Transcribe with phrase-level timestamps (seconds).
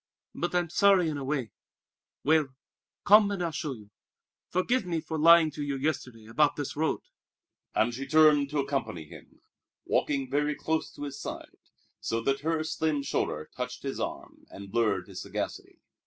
[0.33, 1.51] "But I'm sorry in a way!
[2.23, 2.47] Well,
[3.05, 3.91] come and I'll show you.
[4.49, 7.01] Forgive me for lying to you yesterday about this road!"
[7.75, 9.41] And she turned to accompany him,
[9.85, 11.57] walking very close to his side,
[11.99, 15.77] so that her slim shoulder touched his arm and blurred his sagacity.